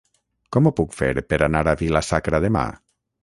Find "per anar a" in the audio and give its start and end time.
1.33-1.77